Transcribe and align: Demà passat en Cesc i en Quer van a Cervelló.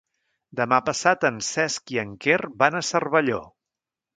Demà 0.59 0.79
passat 0.87 1.27
en 1.29 1.37
Cesc 1.49 1.95
i 1.97 1.99
en 2.07 2.17
Quer 2.25 2.41
van 2.65 2.81
a 2.81 2.85
Cervelló. 2.89 3.43